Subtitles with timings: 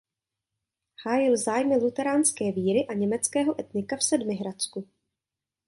[1.05, 4.89] Hájil zájmy luteránské víry a německého etnika v Sedmihradsku.